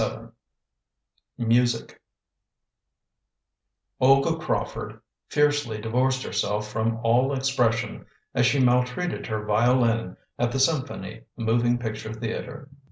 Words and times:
MUSIC 1.37 2.01
OLGA 3.99 4.35
CRAWFORD 4.39 4.99
fiercely 5.29 5.79
divorced 5.79 6.23
herself 6.23 6.67
from 6.71 6.99
all 7.03 7.31
expression 7.35 8.07
as 8.33 8.47
she 8.47 8.59
maltreated 8.59 9.27
her 9.27 9.45
violin 9.45 10.17
at 10.39 10.51
the 10.51 10.59
Symphony 10.59 11.21
Moving 11.37 11.77
Picture 11.77 12.13
Theater. 12.13 12.67